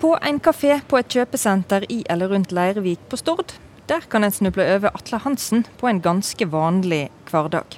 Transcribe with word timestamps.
På 0.00 0.18
en 0.22 0.38
kafé 0.40 0.78
på 0.88 0.96
et 0.96 1.12
kjøpesenter 1.12 1.84
i 1.92 1.98
eller 2.08 2.30
rundt 2.32 2.54
Leirvik 2.56 3.02
på 3.12 3.18
Stord, 3.20 3.52
der 3.84 4.06
kan 4.08 4.24
en 4.24 4.32
snuble 4.32 4.64
over 4.64 4.94
Atle 4.96 5.18
Hansen 5.20 5.66
på 5.76 5.90
en 5.90 6.00
ganske 6.00 6.46
vanlig 6.48 7.10
hverdag. 7.28 7.76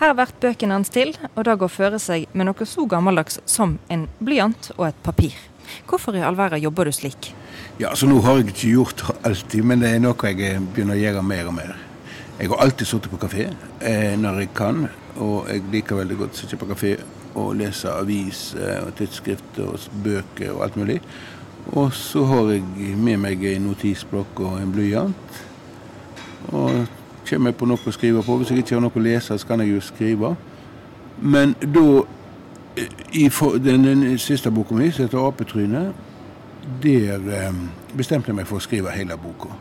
Her 0.00 0.14
blir 0.16 0.32
bøkene 0.40 0.78
hans 0.78 0.88
til, 0.88 1.12
og 1.34 1.44
det 1.44 1.58
går 1.60 1.68
føre 1.68 2.00
seg 2.00 2.24
med 2.32 2.48
noe 2.48 2.64
så 2.64 2.86
gammeldags 2.88 3.42
som 3.44 3.76
en 3.92 4.06
blyant 4.24 4.70
og 4.78 4.86
et 4.88 5.04
papir. 5.04 5.36
Hvorfor 5.84 6.16
i 6.16 6.24
all 6.24 6.40
verden 6.40 6.64
jobber 6.64 6.88
du 6.88 6.94
slik? 6.96 7.34
Ja, 7.76 7.92
så 7.92 8.08
Nå 8.08 8.22
har 8.24 8.40
jeg 8.40 8.54
ikke 8.54 8.72
gjort 8.78 9.04
alltid, 9.20 9.60
men 9.60 9.84
det 9.84 9.92
er 9.92 10.00
noe 10.00 10.32
jeg 10.32 10.64
begynner 10.72 10.96
å 10.96 11.02
gjøre 11.04 11.28
mer 11.28 11.52
og 11.52 11.58
mer. 11.60 11.76
Jeg 12.40 12.54
har 12.54 12.64
alltid 12.64 12.88
sittet 12.88 13.12
på 13.12 13.20
kafé 13.20 13.50
eh, 13.84 14.16
når 14.16 14.46
jeg 14.46 14.54
kan, 14.56 14.86
og 15.20 15.44
jeg 15.52 15.68
liker 15.76 16.00
veldig 16.00 16.22
godt 16.24 16.38
å 16.38 16.40
sitte 16.40 16.56
på 16.56 16.72
kafé 16.72 16.96
og 17.34 17.56
lese 17.56 17.90
avis 17.90 18.54
eh, 18.58 18.78
og 18.86 18.94
tidsskrifter 18.98 19.68
og 19.70 20.02
bøker 20.04 20.52
og 20.52 20.64
alt 20.64 20.76
mulig. 20.76 21.00
Og 21.72 21.92
så 21.94 22.24
har 22.24 22.50
jeg 22.50 22.96
med 22.96 23.20
meg 23.22 23.44
en 23.44 23.68
notisblokk 23.68 24.40
og 24.40 24.60
en 24.60 24.72
blyant. 24.72 25.42
Og 26.50 26.86
kommer 27.28 27.52
jeg 27.52 27.58
på 27.60 27.68
noe 27.68 27.86
å 27.86 27.94
skrive 27.94 28.22
på. 28.26 28.36
Hvis 28.40 28.50
jeg 28.50 28.64
ikke 28.64 28.78
har 28.78 28.82
noe 28.82 28.96
å 28.96 29.04
lese, 29.04 29.36
så 29.38 29.46
kan 29.46 29.62
jeg 29.62 29.74
jo 29.74 29.82
skrive. 29.84 30.32
Men 31.20 31.54
da 31.60 32.02
i 33.12 33.28
for, 33.28 33.58
den, 33.58 33.84
den, 33.84 34.18
siste 34.18 34.50
boka 34.50 34.74
mi, 34.74 34.90
som 34.90 35.04
heter 35.04 35.18
'Apetryne', 35.18 35.92
der 36.82 37.14
eh, 37.14 37.54
bestemte 37.96 38.30
jeg 38.30 38.36
meg 38.36 38.46
for 38.46 38.56
å 38.56 38.64
skrive 38.64 38.94
hele 38.94 39.16
boka. 39.16 39.52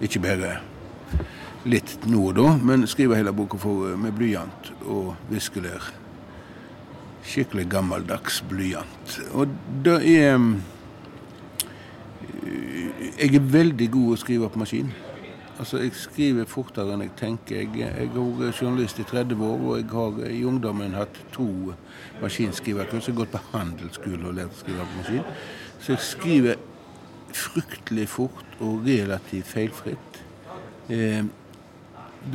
Ikke 0.00 0.20
bare 0.20 0.58
litt 1.64 1.98
nå 2.06 2.28
og 2.28 2.36
da, 2.36 2.56
men 2.62 2.86
skrive 2.86 3.16
hele 3.16 3.32
boka 3.32 3.56
med 3.96 4.12
blyant 4.12 4.72
og 4.86 5.14
viskelær. 5.30 6.03
Skikkelig 7.24 7.66
gammeldags 7.72 8.42
blyant. 8.48 9.18
Og 9.32 9.48
det 9.84 9.98
er 10.16 10.38
jeg 13.14 13.34
er 13.34 13.44
veldig 13.46 13.86
god 13.94 14.12
å 14.12 14.16
skrive 14.18 14.48
på 14.50 14.58
maskin. 14.58 14.88
Altså, 15.58 15.78
Jeg 15.78 15.94
skriver 15.94 16.48
fortere 16.50 16.94
enn 16.94 17.04
jeg 17.04 17.12
tenker. 17.16 17.60
Jeg, 17.60 17.70
jeg 17.78 18.08
har 18.10 18.32
vært 18.40 18.62
journalist 18.62 18.98
i 18.98 19.06
30 19.06 19.44
år, 19.46 19.60
og 19.60 19.76
jeg 19.78 19.86
har 19.92 20.18
i 20.30 20.42
ungdommen 20.44 20.96
hatt 20.98 21.20
to 21.32 21.46
maskinskriverkurs. 22.22 23.06
Jeg 23.06 23.14
har 23.14 23.20
gått 23.20 23.32
på 23.36 23.42
handelsskole 23.52 24.26
og 24.28 24.34
lært 24.34 24.56
å 24.56 24.60
skrive 24.60 24.88
på 24.88 24.98
maskin. 24.98 25.30
Så 25.78 25.94
jeg 25.94 26.04
skriver 26.08 26.60
fryktelig 27.34 28.08
fort 28.08 28.58
og 28.60 28.84
relativt 28.86 29.46
feilfritt. 29.46 30.20
Eh, 30.90 31.22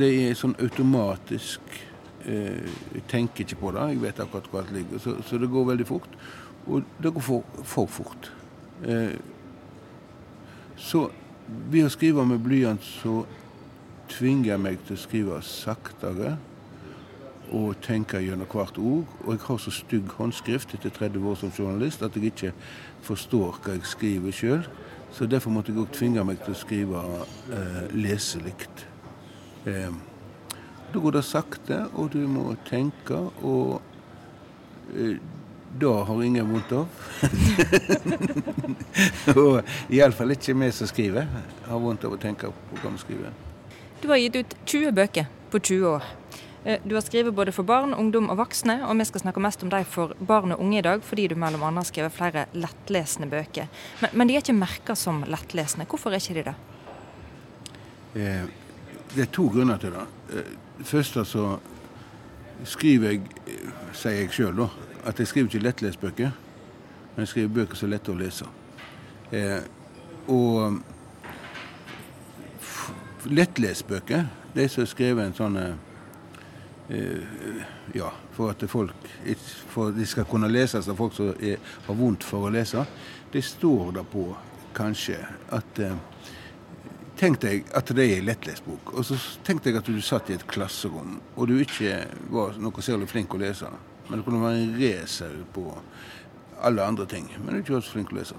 det 0.00 0.10
er 0.24 0.38
sånn 0.38 0.56
automatisk 0.60 1.60
eh, 1.76 1.89
Jeg 2.26 3.02
tenker 3.08 3.44
ikke 3.44 3.60
på 3.60 3.72
det. 3.72 3.86
Jeg 3.94 4.02
vet 4.02 4.20
akkurat 4.20 4.48
hvor 4.50 4.60
alt 4.60 4.72
ligger. 4.74 5.00
Så, 5.00 5.16
så, 5.26 5.38
det 5.40 5.50
går 5.50 5.70
veldig 5.72 5.86
fort. 5.88 6.18
Og 6.66 6.82
det 7.02 7.12
går 7.14 7.24
for, 7.24 7.44
for 7.64 7.86
fort. 7.86 8.32
Eh, 8.84 9.16
så 10.76 11.06
ved 11.70 11.86
å 11.86 11.92
skrive 11.92 12.24
med 12.28 12.42
blyant 12.44 12.84
så 12.84 13.22
tvinger 14.10 14.52
jeg 14.52 14.62
meg 14.62 14.78
til 14.86 14.96
å 14.96 15.00
skrive 15.00 15.40
saktere 15.46 16.36
og 17.50 17.80
tenke 17.82 18.20
gjennom 18.22 18.48
hvert 18.50 18.78
ord. 18.78 19.08
Og 19.24 19.32
jeg 19.34 19.42
har 19.46 19.58
så 19.62 19.72
stygg 19.74 20.12
håndskrift 20.18 20.74
etter 20.76 20.92
30 20.94 21.26
år 21.26 21.40
som 21.40 21.52
journalist 21.54 22.04
at 22.06 22.16
jeg 22.16 22.30
ikke 22.30 22.52
forstår 23.06 23.58
hva 23.64 23.74
jeg 23.76 23.90
skriver 23.90 24.36
sjøl. 24.36 24.68
Så 25.10 25.26
derfor 25.26 25.50
måtte 25.50 25.72
jeg 25.72 25.82
òg 25.82 25.90
tvinge 25.94 26.22
meg 26.26 26.38
til 26.44 26.54
å 26.54 26.60
skrive 26.60 27.02
eh, 27.56 27.82
leselikt. 27.96 28.84
Eh, 29.66 29.90
da 30.92 31.02
går 31.02 31.18
det 31.18 31.24
sakte, 31.26 31.84
og 31.94 32.10
du 32.14 32.22
må 32.28 32.54
tenke. 32.68 33.18
og 33.42 33.80
eh, 34.96 35.18
det 35.78 35.86
har 35.86 36.22
ingen 36.22 36.48
vondt 36.50 36.72
av. 36.72 36.88
og 39.38 39.92
iallfall 39.94 40.34
ikke 40.34 40.56
vi 40.58 40.70
som 40.74 40.88
skriver, 40.90 41.28
har 41.68 41.82
vondt 41.82 42.06
av 42.08 42.16
å 42.16 42.18
tenke 42.18 42.50
på 42.50 42.80
hva 42.80 42.90
vi 42.90 43.02
skriver. 43.04 43.36
Du 44.00 44.08
har 44.10 44.18
gitt 44.18 44.40
ut 44.40 44.56
20 44.64 44.96
bøker 44.96 45.28
på 45.52 45.60
20 45.60 45.86
år. 45.92 46.08
Eh, 46.64 46.80
du 46.84 46.96
har 46.96 47.04
skrevet 47.06 47.34
både 47.34 47.54
for 47.54 47.68
barn, 47.68 47.94
ungdom 47.94 48.32
og 48.32 48.40
voksne, 48.42 48.80
og 48.88 48.98
vi 48.98 49.06
skal 49.08 49.22
snakke 49.22 49.42
mest 49.44 49.62
om 49.62 49.70
deg 49.72 49.86
for 49.88 50.16
barn 50.18 50.56
og 50.56 50.64
unge 50.64 50.80
i 50.80 50.84
dag, 50.84 51.04
fordi 51.06 51.28
du 51.30 51.36
mellom 51.38 51.62
annet 51.68 51.84
har 51.84 51.90
skrevet 51.92 52.16
flere 52.16 52.46
lettlesende 52.52 53.30
bøker. 53.30 53.70
Men, 54.02 54.16
men 54.18 54.28
de 54.28 54.36
er 54.36 54.44
ikke 54.44 54.58
merka 54.58 54.98
som 54.98 55.22
lettlesende. 55.30 55.86
Hvorfor 55.86 56.10
er 56.10 56.24
ikke 56.24 56.40
de 56.40 56.48
det? 56.50 56.56
Eh, 58.18 58.50
det 59.14 59.24
er 59.28 59.30
to 59.32 59.46
grunner 59.54 59.78
til 59.78 59.94
det. 59.94 60.08
Først 60.84 61.16
altså 61.16 61.58
skriver 62.64 63.10
jeg, 63.10 63.20
sier 63.96 64.22
jeg 64.22 64.32
sjøl, 64.34 64.56
da 64.64 64.68
at 65.04 65.18
jeg 65.18 65.26
skriver 65.26 65.48
ikke 65.48 65.64
lettlesbøker, 65.64 66.30
men 67.14 67.24
jeg 67.24 67.28
skriver 67.28 67.54
bøker 67.54 67.78
som 67.78 67.88
er 67.88 67.94
lette 67.94 68.12
å 68.12 68.18
lese. 68.18 68.48
Eh, 69.32 69.60
og 70.30 70.80
lettlesbøker, 73.30 74.26
de 74.54 74.66
som 74.68 74.84
er 74.84 74.90
skrevet 74.90 75.28
en 75.28 75.38
sånn 75.38 75.60
eh, 75.60 75.76
Ja, 77.94 78.08
for 78.34 78.50
at 78.50 78.64
folk 78.70 79.04
for 79.70 79.94
de 79.94 80.06
skal 80.06 80.26
kunne 80.26 80.48
leses 80.50 80.88
av 80.90 80.98
folk 80.98 81.14
som 81.14 81.28
er, 81.38 81.60
har 81.86 81.94
vondt 81.98 82.26
for 82.26 82.48
å 82.48 82.50
lese, 82.50 82.82
det 83.30 83.44
står 83.46 83.92
da 83.94 84.02
på 84.02 84.24
kanskje 84.74 85.20
at 85.54 85.78
eh, 85.84 85.94
Tenk 87.20 87.42
jeg 87.44 87.66
at 87.76 87.90
det 87.92 88.04
er 88.06 88.14
ei 88.16 88.24
lettlesbok. 88.24 88.94
Og 88.96 89.04
så 89.04 89.18
tenkte 89.44 89.68
jeg 89.68 89.76
at 89.82 89.88
du 89.92 89.98
satt 90.00 90.30
i 90.30 90.38
et 90.38 90.46
klasserom, 90.48 91.18
og 91.36 91.50
du 91.50 91.58
ikke 91.60 91.98
var 92.32 92.56
noe 92.56 92.84
særlig 92.84 93.10
flink 93.10 93.34
å 93.36 93.40
lese. 93.42 93.68
Men 94.08 94.18
det 94.18 94.24
kunne 94.24 94.40
være 94.40 94.62
en 94.62 94.78
racer 94.80 95.34
på 95.52 95.66
alle 96.64 96.86
andre 96.86 97.04
ting. 97.10 97.28
Men 97.36 97.52
du 97.52 97.58
er 97.58 97.60
ikke 97.66 97.82
så 97.84 97.92
flink 97.92 98.14
å 98.14 98.16
lese. 98.22 98.38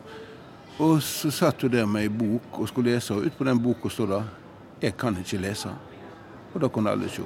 Og 0.81 0.97
så 1.05 1.29
satt 1.29 1.61
du 1.61 1.69
der 1.69 1.85
med 1.85 2.07
ei 2.07 2.09
bok 2.09 2.57
og 2.57 2.71
skulle 2.71 2.95
lese, 2.95 3.13
og 3.13 3.29
utpå 3.29 3.45
den 3.45 3.61
boka 3.61 3.89
står 3.89 4.07
det 4.15 4.23
'Jeg 4.81 4.97
kan 4.97 5.17
ikke 5.17 5.37
lese'. 5.37 5.75
Og 6.53 6.61
da 6.61 6.67
kunne 6.67 6.89
alle 6.89 7.09
se. 7.09 7.21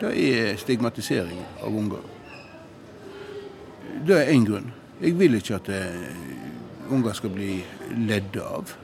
Det 0.00 0.10
er 0.34 0.56
stigmatisering 0.56 1.46
av 1.62 1.76
unger. 1.76 2.02
Det 4.06 4.16
er 4.16 4.32
én 4.32 4.46
grunn. 4.46 4.72
Jeg 5.00 5.18
vil 5.18 5.34
ikke 5.34 5.54
at 5.54 5.68
eh, 5.68 6.90
unger 6.90 7.12
skal 7.12 7.30
bli 7.30 7.64
ledd 7.90 8.36
av. 8.36 8.76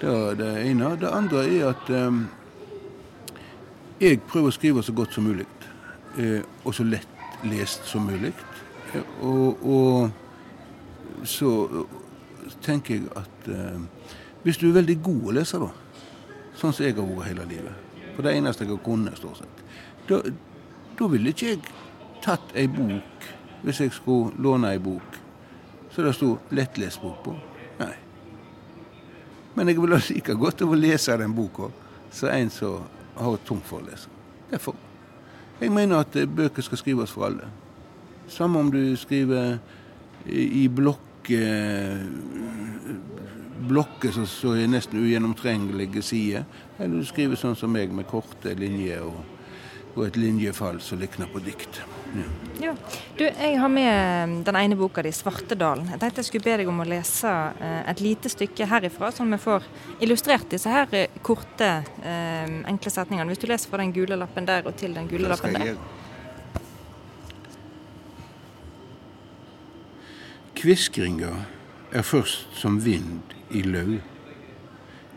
Det 0.00 0.08
er 0.08 0.34
det 0.34 0.50
ene. 0.70 0.96
Det 1.00 1.08
andre 1.12 1.44
er 1.44 1.68
at 1.68 1.90
eh, 1.92 2.20
jeg 4.00 4.20
prøver 4.28 4.48
å 4.48 4.56
skrive 4.56 4.82
så 4.82 4.94
godt 4.96 5.14
som 5.14 5.26
mulig. 5.28 5.46
Eh, 6.18 6.40
og 6.64 6.74
så 6.74 6.86
lett 6.88 7.44
lest 7.44 7.84
som 7.88 8.08
mulig. 8.08 8.32
Og, 9.22 9.60
og, 9.64 10.10
så 11.24 11.50
tenker 12.64 12.94
jeg 12.94 13.10
at 13.16 13.48
eh, 13.52 13.80
hvis 14.42 14.58
du 14.58 14.70
er 14.70 14.78
veldig 14.80 14.96
god 15.04 15.26
å 15.28 15.34
lese, 15.36 15.60
da, 15.60 15.68
sånn 16.56 16.72
som 16.72 16.86
jeg 16.86 16.96
har 16.96 17.04
vært 17.04 17.28
hele 17.28 17.48
livet, 17.50 18.06
for 18.16 18.24
det 18.24 18.34
eneste 18.38 18.64
jeg 18.64 18.72
har 18.72 18.82
kunnet, 18.84 19.20
stort 19.20 19.42
sett, 19.42 19.64
da 20.98 21.08
ville 21.12 21.32
ikke 21.34 21.52
jeg 21.52 21.60
tatt 22.24 22.56
ei 22.56 22.66
bok 22.72 23.28
hvis 23.60 23.82
jeg 23.84 23.92
skulle 23.92 24.32
låne 24.40 24.72
ei 24.72 24.80
bok 24.80 25.20
så 25.90 26.02
det 26.02 26.14
sto 26.14 26.38
lettlesbok 26.54 27.22
på. 27.24 27.34
Men 29.54 29.68
jeg 29.68 29.80
vil 29.80 29.96
like 29.96 30.34
godt 30.38 30.62
å 30.62 30.74
lese 30.74 31.16
den 31.18 31.34
boka 31.34 31.70
som 32.12 32.30
en 32.30 32.50
som 32.50 32.86
har 33.16 33.36
tungt 33.46 33.66
for 33.66 33.80
å 33.80 33.88
lese. 33.88 34.08
Derfor. 34.50 34.74
Jeg 35.60 35.72
mener 35.72 36.00
at 36.00 36.16
eh, 36.16 36.26
bøker 36.26 36.64
skal 36.64 36.80
skrives 36.80 37.12
for 37.12 37.28
alle. 37.28 37.50
Samme 38.30 38.62
om 38.62 38.70
du 38.72 38.96
skriver 38.96 39.58
i 40.30 40.68
blokker 40.68 42.06
blokker 43.68 44.14
som 44.14 44.54
er 44.56 44.70
nesten 44.70 45.02
ugjennomtrengelige 45.02 46.02
sider, 46.04 46.46
eller 46.78 47.00
du 47.00 47.08
skriver 47.08 47.38
sånn 47.38 47.58
som 47.58 47.72
meg, 47.72 47.92
med 47.92 48.08
korte 48.08 48.54
linjer 48.56 49.04
og, 49.04 49.20
og 49.96 50.06
et 50.06 50.16
linjefall 50.20 50.80
som 50.84 51.00
likner 51.00 51.28
på 51.30 51.42
dikt. 51.44 51.82
Ja. 52.60 52.74
Du, 53.16 53.24
jeg 53.24 53.58
har 53.60 53.68
med 53.72 54.42
den 54.44 54.56
ene 54.56 54.76
boka 54.76 55.02
di, 55.02 55.10
'Svartedalen'. 55.10 55.90
Jeg 55.90 56.00
tenkte 56.00 56.20
jeg 56.20 56.24
skulle 56.24 56.44
be 56.44 56.56
deg 56.60 56.68
om 56.68 56.82
å 56.82 56.84
lese 56.88 57.30
eh, 57.60 57.90
et 57.90 58.00
lite 58.04 58.28
stykke 58.28 58.66
herifra, 58.66 59.10
sånn 59.14 59.30
vi 59.32 59.38
får 59.40 59.64
illustrert 60.04 60.50
disse 60.50 60.68
her 60.68 60.88
eh, 60.92 61.08
korte, 61.22 61.70
eh, 62.02 62.50
enkle 62.68 62.92
setningene. 62.92 63.30
Hvis 63.30 63.40
du 63.40 63.46
leser 63.48 63.70
fra 63.70 63.80
den 63.80 63.94
gule 63.96 64.18
lappen 64.18 64.48
der 64.48 64.66
og 64.66 64.76
til 64.76 64.94
den 64.94 65.08
gule 65.08 65.30
lappen 65.30 65.56
der. 65.56 65.78
Kviskringa 70.60 71.32
er 71.92 72.02
først 72.04 72.58
som 72.60 72.76
vind 72.84 73.32
i 73.56 73.62
løv. 73.62 74.00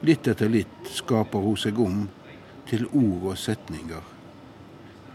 Litt 0.04 0.28
etter 0.28 0.48
litt 0.52 0.94
skaper 0.94 1.44
hun 1.44 1.58
seg 1.60 1.80
om 1.80 2.06
til 2.70 2.86
ord 2.94 3.34
og 3.34 3.38
setninger. 3.38 4.04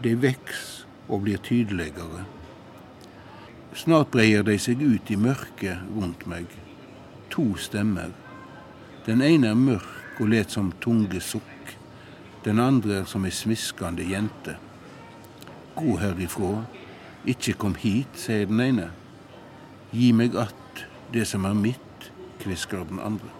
De 0.03 0.13
veks 0.15 0.88
og 1.09 1.23
blir 1.25 1.41
tydeligere. 1.43 2.23
Snart 3.73 4.11
breier 4.13 4.43
de 4.45 4.57
seg 4.61 4.81
ut 4.81 5.11
i 5.11 5.17
mørket 5.19 5.81
rundt 5.95 6.25
meg. 6.29 6.47
To 7.33 7.53
stemmer. 7.57 8.13
Den 9.05 9.21
ene 9.25 9.51
er 9.51 9.59
mørk 9.59 10.21
og 10.21 10.31
let 10.33 10.53
som 10.53 10.71
tunge 10.81 11.21
sukk. 11.21 11.75
Den 12.45 12.59
andre 12.59 13.01
er 13.01 13.09
som 13.09 13.25
ei 13.25 13.33
smiskende 13.35 14.05
jente. 14.05 14.55
Gå 15.75 15.97
herifra. 15.99 16.63
Ikke 17.27 17.53
kom 17.59 17.75
hit, 17.75 18.15
sier 18.15 18.47
den 18.49 18.61
ene. 18.63 18.89
Gi 19.91 20.11
meg 20.13 20.35
att 20.35 20.85
det 21.11 21.25
som 21.25 21.45
er 21.45 21.53
mitt. 21.53 21.79
kvisker 22.39 22.83
den 22.83 22.99
andre. 22.99 23.38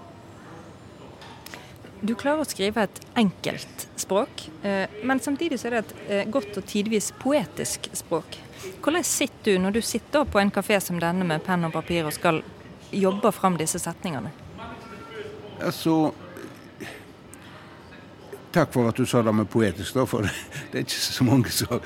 Du 2.01 2.13
klarer 2.15 2.45
å 2.45 2.47
skrive 2.47 2.85
et 2.87 3.01
enkelt 3.19 3.87
språk, 3.99 4.45
eh, 4.63 4.87
men 5.03 5.19
samtidig 5.19 5.59
så 5.59 5.67
er 5.67 5.75
det 5.75 5.81
et 5.81 5.95
eh, 6.07 6.29
godt 6.31 6.61
og 6.61 6.67
tidvis 6.69 7.11
poetisk 7.19 7.89
språk. 7.93 8.37
Hvordan 8.79 9.03
sitter 9.03 9.57
du 9.57 9.63
når 9.65 9.75
du 9.77 9.81
sitter 9.83 10.23
på 10.23 10.39
en 10.39 10.51
kafé 10.51 10.79
som 10.83 10.99
denne 10.99 11.27
med 11.27 11.43
penn 11.43 11.67
og 11.67 11.75
papir 11.75 12.07
og 12.07 12.15
skal 12.15 12.41
jobbe 12.95 13.31
fram 13.35 13.59
disse 13.59 13.81
setningene? 13.83 14.31
Altså 15.59 16.13
Takk 18.49 18.71
for 18.73 18.89
at 18.89 18.97
du 18.97 19.05
sa 19.05 19.21
det 19.21 19.29
med 19.35 19.45
poetisk, 19.45 19.93
da, 19.93 20.07
for 20.09 20.25
det 20.71 20.79
er 20.79 20.87
ikke 20.87 21.03
så 21.03 21.25
mange 21.27 21.51
som 21.53 21.83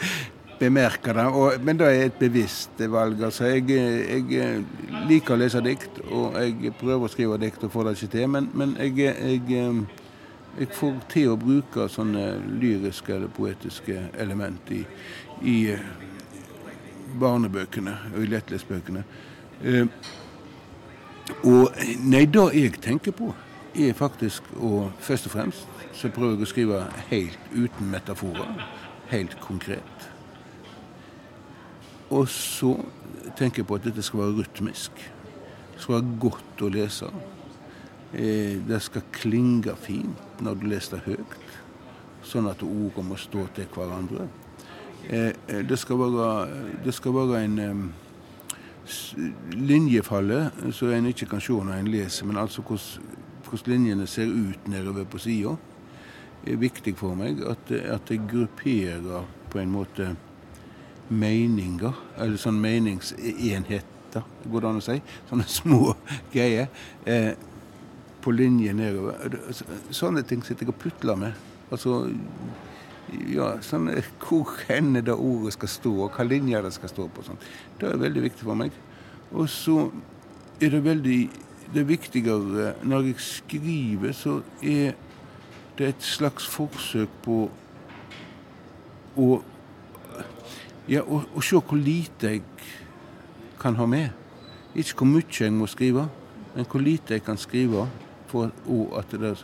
bemerker 0.61 1.17
det. 1.17 1.25
Og, 1.35 1.57
men 1.59 1.79
det 1.79 1.89
er 1.89 2.05
et 2.05 2.21
bevisst 2.21 2.79
valg. 2.93 3.19
Altså, 3.27 3.49
jeg, 3.51 3.65
jeg, 3.67 4.61
liker 5.09 5.35
å 5.35 5.41
lese 5.41 5.59
dikt, 5.65 5.99
og 6.07 6.37
jeg 6.39 6.71
prøver 6.79 7.03
å 7.03 7.11
skrive 7.11 7.41
dikt 7.41 7.65
og 7.67 7.73
får 7.73 7.89
det 7.89 7.95
ikke 7.97 8.11
til. 8.15 8.31
Men, 8.37 8.47
men 8.55 8.77
jeg, 8.79 8.95
jeg, 9.11 9.73
jeg, 10.59 10.69
får 10.73 10.97
til 11.09 11.31
å 11.33 11.37
bruke 11.39 11.87
sånne 11.89 12.25
lyriske 12.61 13.15
eller 13.15 13.31
poetiske 13.33 14.09
element 14.21 14.71
i, 14.73 14.83
i 15.41 15.57
barnebøkene 17.19 17.95
og 18.13 18.19
i 18.23 18.29
lettlesbøkene. 18.31 19.03
Eh, 19.63 19.85
og 21.47 21.83
nei, 22.03 22.25
det 22.25 22.47
jeg 22.57 22.79
tenker 22.83 23.15
på, 23.15 23.31
er 23.73 23.95
faktisk 23.97 24.49
å 24.61 24.89
først 25.01 25.29
og 25.29 25.33
fremst 25.33 25.69
så 25.97 26.09
prøver 26.13 26.35
jeg 26.35 26.45
å 26.45 26.49
skrive 26.49 26.79
helt 27.09 27.53
uten 27.53 27.89
metaforer. 27.89 28.65
Helt 29.11 29.35
konkret. 29.41 30.09
Og 32.13 32.27
så 32.29 32.75
tenker 33.37 33.61
jeg 33.61 33.69
på 33.69 33.77
at 33.77 33.85
dette 33.87 34.03
skal 34.05 34.23
være 34.23 34.41
rytmisk. 34.41 35.03
Det 35.73 35.81
skal 35.81 35.99
være 35.99 36.17
godt 36.21 36.63
å 36.65 36.71
lese. 36.73 37.09
Eh, 38.13 38.59
det 38.67 38.81
skal 38.85 39.05
klinge 39.13 39.73
fint 39.81 40.32
når 40.43 40.59
du 40.59 40.69
leser 40.71 41.03
høyt, 41.05 41.35
sånn 42.23 42.47
at 42.51 42.63
ordene 42.63 43.09
må 43.09 43.19
stå 43.19 43.47
til 43.55 43.67
hverandre. 43.73 44.27
Eh, 45.09 45.33
eh, 45.47 45.61
det 45.67 45.79
skal 45.79 45.99
være, 45.99 46.29
det 46.85 46.93
skal 46.95 47.15
være 47.17 47.43
en 47.43 47.59
linjefalle, 49.53 49.59
linjefallet 49.67 50.73
så 50.75 50.91
en 50.91 51.11
ikke 51.11 51.29
kan 51.31 51.43
se 51.43 51.55
når 51.55 51.77
en 51.77 51.91
leser, 51.91 52.27
men 52.27 52.39
altså 52.41 52.63
hvordan 52.63 53.71
linjene 53.71 54.07
ser 54.07 54.27
ut 54.27 54.67
nedover 54.67 55.07
på 55.07 55.21
sida, 55.23 55.55
er 56.47 56.59
viktig 56.59 56.95
for 56.99 57.15
meg. 57.15 57.39
At, 57.47 57.71
at 57.71 58.11
jeg 58.11 58.23
grupperer 58.31 59.25
på 59.51 59.59
en 59.61 59.71
måte 59.71 60.13
meninger, 61.13 61.95
eller 62.17 62.39
sånn 62.41 62.59
meningsenheter, 62.63 64.25
går 64.45 64.63
det 64.63 64.69
an 64.69 64.79
å 64.79 64.83
si. 64.83 64.99
Sånne 65.29 65.47
små 65.49 65.95
greier. 66.33 66.69
Eh, 67.05 67.33
på 68.23 68.31
linje 68.35 68.73
nedover. 68.75 69.39
Sånne 69.91 70.23
ting 70.27 70.43
sitter 70.45 70.67
jeg 70.67 70.73
og 70.73 70.79
putler 70.81 71.19
med. 71.19 71.41
Altså 71.73 72.03
ja, 73.29 73.49
sånn, 73.65 73.89
hvor 74.23 74.53
hen 74.67 74.95
det 74.95 75.13
ordet 75.13 75.55
skal 75.57 75.71
stå, 75.71 75.93
og 76.05 76.17
hva 76.17 76.25
linjer 76.27 76.63
det 76.65 76.73
skal 76.75 76.91
stå 76.91 77.07
på. 77.13 77.25
Sånn. 77.27 77.41
Det 77.79 77.89
er 77.89 78.01
veldig 78.01 78.25
viktig 78.29 78.47
for 78.47 78.59
meg. 78.59 78.75
Og 79.33 79.49
så 79.51 79.87
er 80.61 80.75
det 80.75 80.85
veldig 80.85 81.21
Det 81.73 81.81
er 81.81 81.85
viktigere 81.89 82.65
når 82.85 83.07
jeg 83.07 83.21
skriver, 83.25 84.11
så 84.13 84.43
er 84.61 84.91
det 85.77 85.87
et 85.87 86.03
slags 86.05 86.45
forsøk 86.45 87.09
på 87.25 87.37
å 89.17 89.27
ja, 90.85 91.01
å, 91.01 91.23
å 91.33 91.41
se 91.41 91.57
hvor 91.57 91.79
lite 91.79 92.35
jeg 92.35 92.43
kan 93.57 93.79
ha 93.79 93.87
med. 93.89 94.11
Ikke 94.77 94.99
hvor 94.99 95.09
mye 95.15 95.39
jeg 95.39 95.55
må 95.55 95.65
skrive, 95.71 96.05
men 96.53 96.69
hvor 96.69 96.83
lite 96.83 97.17
jeg 97.17 97.25
kan 97.25 97.41
skrive 97.41 97.87
for 98.33 98.97
at 98.99 99.13
det 99.13 99.37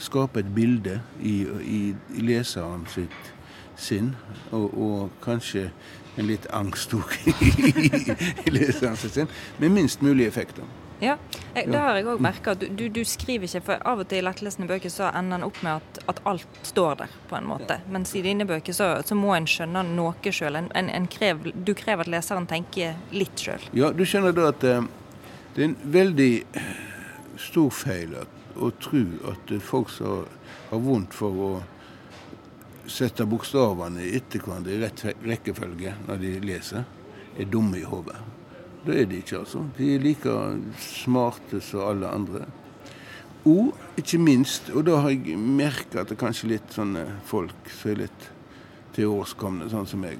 skape 0.00 0.40
et 0.40 0.54
bilde 0.54 1.00
i, 1.20 1.42
i, 1.60 1.80
i 2.16 2.24
leseren 2.24 2.86
sitt 2.90 3.32
sinn, 3.80 4.14
og, 4.52 4.70
og, 4.76 5.10
kanskje 5.24 5.70
en 6.18 6.28
litt 6.28 6.46
angst 6.52 6.92
òg 6.96 7.14
i, 7.30 8.52
leseren 8.52 8.98
sitt 9.00 9.16
sinn, 9.16 9.34
med 9.60 9.76
minst 9.76 10.04
mulig 10.04 10.28
effekter. 10.28 10.64
Ja, 11.00 11.14
jeg, 11.54 11.70
det 11.72 11.78
har 11.80 11.96
jeg 11.96 12.04
òg 12.12 12.18
merka. 12.20 12.52
Du, 12.60 12.66
du, 12.76 12.82
du, 12.92 13.00
skriver 13.08 13.48
ikke, 13.48 13.62
for 13.70 13.84
av 13.88 14.02
og 14.02 14.08
til 14.10 14.20
i 14.20 14.24
lettlesende 14.26 14.68
bøker 14.68 14.92
så 14.92 15.08
ender 15.16 15.40
en 15.40 15.46
opp 15.46 15.56
med 15.64 15.78
at, 15.78 16.00
at, 16.12 16.20
alt 16.28 16.60
står 16.68 16.98
der, 17.00 17.14
på 17.30 17.38
en 17.38 17.48
måte. 17.48 17.78
Mens 17.88 18.12
i 18.18 18.20
dine 18.24 18.44
bøker 18.48 18.76
så, 18.76 18.90
så 19.06 19.16
må 19.16 19.32
en 19.32 19.48
skjønne 19.48 19.86
noe 19.94 20.34
sjøl. 20.36 20.60
Du 21.56 21.72
krever 21.72 22.04
at 22.04 22.12
leseren 22.12 22.48
tenker 22.50 23.00
litt 23.16 23.40
sjøl. 23.40 23.64
Ja, 23.72 23.94
du 23.96 24.04
skjønner 24.04 24.36
da 24.36 24.50
at 24.52 24.66
uh, 24.68 24.84
det 25.56 25.64
er 25.64 25.70
en 25.70 25.78
veldig 25.96 26.32
stor 27.40 27.70
feil 27.72 28.16
å 28.20 28.70
tro 28.82 29.02
at 29.30 29.52
folk 29.64 29.90
som 29.92 30.24
har 30.70 30.82
vondt 30.84 31.14
for 31.16 31.44
å 31.46 31.50
sette 32.90 33.26
bokstavene 33.28 34.08
etter 34.16 34.42
hverandre 34.42 34.74
i 34.74 34.80
rett 34.82 35.04
rekkefølge 35.22 35.94
når 36.08 36.22
de 36.22 36.32
leser, 36.44 36.86
er 37.38 37.48
dumme 37.50 37.78
i 37.78 37.86
hodet. 37.86 38.18
Det 38.84 38.96
er 39.02 39.06
de 39.06 39.20
ikke, 39.20 39.42
altså. 39.44 39.62
De 39.76 39.94
er 39.94 40.02
like 40.02 40.34
smarte 40.82 41.60
som 41.62 41.84
alle 41.84 42.10
andre. 42.10 42.46
Og 43.48 43.72
ikke 44.00 44.20
minst, 44.20 44.68
og 44.74 44.84
da 44.88 44.98
har 45.04 45.14
jeg 45.14 45.38
merka 45.38 46.02
at 46.02 46.10
det 46.12 46.18
kanskje 46.20 46.54
litt 46.54 46.74
sånne 46.74 47.06
folk 47.28 47.70
som 47.72 47.92
er 47.92 48.02
litt 48.02 48.26
tilårskomne, 48.96 49.68
sånn 49.72 49.88
som 49.88 50.04
jeg, 50.04 50.18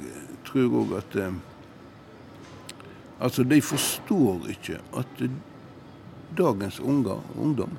tror 0.49 0.83
òg 0.83 0.99
at 1.03 1.17
eh, 1.21 1.39
Altså, 3.21 3.43
de 3.45 3.59
forstår 3.61 4.47
ikke 4.49 4.79
at 4.97 5.19
dagens 6.37 6.81
unger, 6.81 7.21
ungdom 7.37 7.79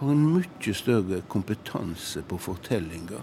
har 0.00 0.12
en 0.12 0.24
mye 0.34 0.74
større 0.74 1.20
kompetanse 1.28 2.22
på 2.28 2.38
fortellinger 2.40 3.20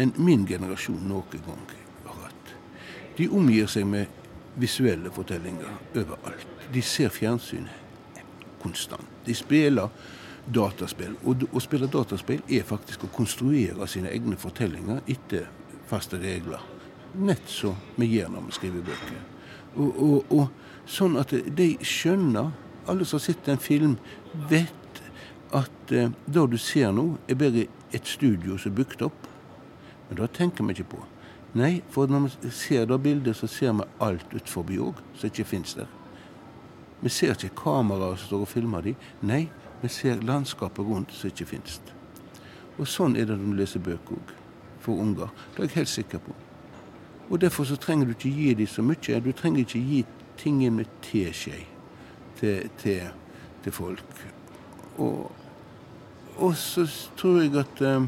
enn 0.00 0.14
min 0.16 0.46
generasjon 0.48 1.02
noen 1.10 1.42
gang 1.44 1.74
har 2.06 2.22
hatt. 2.24 2.54
De 3.18 3.28
omgir 3.28 3.68
seg 3.68 3.88
med 3.90 4.08
visuelle 4.60 5.10
fortellinger 5.12 5.76
overalt. 5.94 6.56
De 6.72 6.82
ser 6.82 7.12
fjernsyn 7.12 7.68
konstant. 8.62 9.06
De 9.26 9.34
spiller 9.34 9.90
dataspill. 10.46 11.16
Og 11.28 11.46
å 11.52 11.62
spille 11.62 11.90
dataspill 11.90 12.42
er 12.48 12.66
faktisk 12.66 13.04
å 13.04 13.12
konstruere 13.14 13.88
sine 13.90 14.12
egne 14.12 14.38
fortellinger 14.40 15.02
etter 15.10 15.48
faste 15.90 16.20
regler. 16.22 16.62
Nett 17.18 17.48
som 17.50 17.76
vi 17.98 18.12
gjør 18.14 18.30
når 18.34 18.48
vi 18.48 18.56
skriver 18.56 18.86
bøker. 18.86 19.22
Og, 19.76 20.02
og, 20.02 20.34
og 20.34 20.90
sånn 20.90 21.18
at 21.20 21.34
de 21.56 21.72
skjønner, 21.86 22.50
alle 22.86 23.04
som 23.04 23.18
har 23.18 23.24
sett 23.24 23.48
en 23.48 23.58
film, 23.58 23.96
vet 24.48 25.02
at 25.50 25.92
eh, 25.92 26.10
det 26.26 26.46
du 26.50 26.58
ser 26.58 26.92
nå, 26.94 27.06
er 27.28 27.38
bare 27.38 27.66
et 27.92 28.06
studio 28.06 28.58
som 28.58 28.72
er 28.72 28.76
bygd 28.82 29.06
opp. 29.08 29.30
Men 30.08 30.20
det 30.20 30.32
tenker 30.36 30.66
vi 30.66 30.76
ikke 30.76 30.92
på. 30.96 31.04
Nei, 31.58 31.80
for 31.90 32.06
når 32.06 32.28
vi 32.28 32.50
ser 32.54 32.86
det 32.86 33.00
bildet, 33.02 33.36
så 33.36 33.48
ser 33.50 33.72
vi 33.78 33.86
alt 34.02 34.34
utenfor 34.34 34.70
òg, 34.78 35.00
som 35.18 35.30
ikke 35.30 35.48
fins 35.48 35.74
der. 35.78 35.88
Vi 37.00 37.08
ser 37.08 37.34
ikke 37.34 37.56
kameraer 37.58 38.18
som 38.20 38.28
står 38.28 38.44
og 38.44 38.52
filmer 38.52 38.84
de. 38.84 38.94
Nei, 39.26 39.48
vi 39.82 39.88
ser 39.88 40.22
landskapet 40.22 40.84
rundt 40.86 41.14
som 41.16 41.32
ikke 41.32 41.48
fins. 41.48 41.80
Og 42.78 42.86
sånn 42.88 43.16
er 43.16 43.26
det 43.26 43.38
når 43.40 43.50
du 43.50 43.58
leser 43.58 43.82
bøker 43.82 44.20
òg, 44.20 44.32
for 44.80 45.02
unger. 45.02 45.32
Det 45.56 45.64
er 45.64 45.68
jeg 45.68 45.78
helt 45.80 45.94
sikker 45.96 46.22
på. 46.22 46.36
Og 47.30 47.40
Derfor 47.40 47.64
så 47.64 47.76
trenger 47.76 48.06
du 48.06 48.14
ikke 48.14 48.30
gi 48.34 48.54
dem 48.54 48.66
så 48.66 48.82
mye. 48.82 49.20
Du 49.22 49.32
trenger 49.32 49.60
ikke 49.64 49.82
gi 49.82 50.04
ting 50.38 50.62
med 50.74 50.88
teskje 51.02 51.64
til, 52.40 52.70
til, 52.80 53.12
til 53.64 53.72
folk. 53.72 54.24
Og 54.98 55.30
og 56.40 56.56
så 56.56 57.10
tror 57.16 57.40
jeg 57.40 57.56
at 57.56 57.82
eh, 57.82 58.06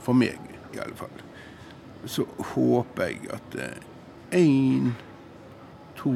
For 0.00 0.12
meg, 0.12 0.38
i 0.74 0.78
alle 0.80 0.96
fall, 0.96 1.08
så 2.06 2.24
håper 2.54 3.02
jeg 3.04 3.18
at 3.30 3.56
én, 4.32 4.86
eh, 4.86 4.92
to, 5.96 6.14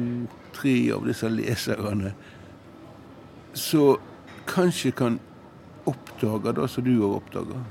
tre 0.53 0.73
av 0.95 1.05
disse 1.05 1.29
leserne 1.29 2.15
så 3.53 3.99
kanskje 4.49 4.91
kan 4.91 5.19
oppdage 5.85 6.55
det 6.57 6.65
som 6.69 6.83
du 6.83 6.95
har 6.97 7.13
oppdaga. 7.19 7.61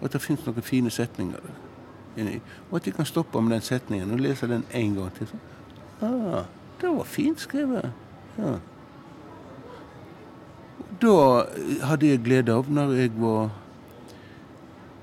At 0.00 0.14
det 0.14 0.22
finnes 0.22 0.46
noen 0.46 0.62
fine 0.62 0.90
setninger 0.94 1.42
der. 1.42 2.38
Og 2.70 2.78
at 2.78 2.86
de 2.86 2.94
kan 2.94 3.06
stoppe 3.06 3.42
med 3.42 3.56
den 3.56 3.66
setningen 3.66 4.14
og 4.14 4.22
lese 4.22 4.48
den 4.48 4.64
en 4.72 4.94
gang 4.94 5.12
til. 5.18 5.34
ah, 6.00 6.46
det 6.80 6.88
var 6.96 7.04
fint 7.04 7.40
skrevet. 7.40 7.92
Ja 8.38 8.56
da 11.02 11.14
hadde 11.86 12.10
jeg 12.10 12.22
glede 12.26 12.54
av, 12.54 12.68
når 12.70 12.94
jeg 12.98 13.12
var, 13.18 13.50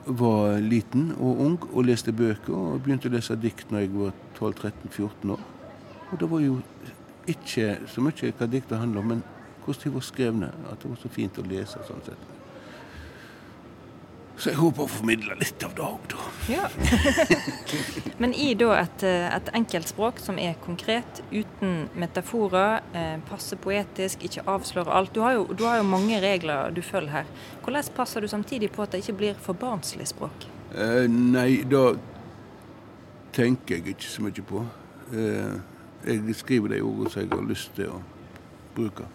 var, 0.06 0.58
liten 0.60 1.10
og 1.16 1.42
ung 1.46 1.58
og 1.72 1.88
leste 1.88 2.14
bøker, 2.16 2.52
og 2.54 2.82
begynte 2.84 3.10
å 3.10 3.16
lese 3.16 3.38
dikt 3.40 3.72
når 3.72 3.86
jeg 3.86 3.94
var 3.96 4.16
12-13-14 4.38 5.36
år. 5.38 5.46
Og 6.12 6.20
det 6.22 6.30
var 6.32 6.44
jo 6.44 6.60
ikke 7.32 7.72
så 7.90 8.04
mye 8.04 8.34
hva 8.38 8.50
diktet 8.52 8.80
handler 8.80 9.02
om, 9.02 9.14
men 9.16 9.26
hvordan 9.66 9.84
de 9.84 9.96
var 9.96 10.06
skrevne. 10.06 10.52
At 10.72 10.82
det 10.84 10.92
var 10.92 11.02
så 11.02 11.12
fint 11.12 11.40
å 11.42 11.48
lese. 11.48 11.82
sånn 11.88 12.04
sett. 12.06 12.35
Så 14.38 14.52
jeg 14.52 14.60
håper 14.60 14.84
å 14.84 14.92
formidle 14.92 15.36
litt 15.40 15.64
av 15.64 15.76
det 15.78 15.84
òg, 15.86 16.08
da. 16.12 16.24
Ja. 16.52 16.66
Men 18.22 18.34
i 18.36 18.50
da 18.60 18.74
et, 18.82 19.04
et 19.08 19.52
enkeltspråk 19.56 20.20
som 20.20 20.40
er 20.42 20.58
konkret, 20.64 21.22
uten 21.32 21.86
metaforer, 21.96 22.82
eh, 22.94 23.14
passe 23.30 23.56
poetisk, 23.64 24.26
ikke 24.28 24.44
avslører 24.52 24.92
alt. 24.92 25.14
Du 25.16 25.22
har, 25.24 25.38
jo, 25.38 25.46
du 25.56 25.64
har, 25.64 25.80
jo, 25.80 25.86
mange 25.88 26.20
regler 26.24 26.76
du 26.76 26.82
følger 26.84 27.22
her. 27.22 27.32
Hvordan 27.64 27.94
passer 27.96 28.22
du 28.22 28.28
samtidig 28.28 28.74
på 28.76 28.84
at 28.84 28.92
det 28.92 29.06
ikke 29.06 29.18
blir 29.22 29.40
for 29.46 29.56
barnslig 29.60 30.10
språk? 30.12 30.50
Eh, 30.76 31.06
nei, 31.08 31.64
da 31.72 31.94
tenker 33.36 33.80
jeg 33.80 33.96
ikke 33.96 34.12
så 34.12 34.28
mye 34.28 34.46
på. 34.52 34.66
Eh, 35.16 35.56
jeg 36.06 36.36
skriver 36.36 36.76
de 36.76 36.84
ordene 36.84 37.14
som 37.14 37.24
jeg 37.24 37.32
har 37.32 37.48
lyst 37.48 37.72
til 37.80 37.96
å 37.96 38.04
bruke. 38.76 39.08